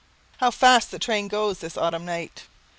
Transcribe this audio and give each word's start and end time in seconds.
How 0.37 0.49
fast 0.49 0.89
the 0.89 0.97
train 0.97 1.27
goes 1.27 1.59
this 1.59 1.77
autumn 1.77 2.05
night! 2.05 2.47